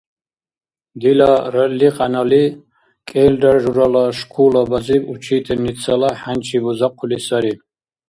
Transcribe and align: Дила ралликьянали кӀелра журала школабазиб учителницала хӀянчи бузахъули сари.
Дила 0.99 1.33
ралликьянали 1.53 2.43
кӀелра 3.09 3.53
журала 3.63 4.05
школабазиб 4.17 5.03
учителницала 5.15 6.09
хӀянчи 6.21 6.57
бузахъули 6.63 7.19
сари. 7.27 7.53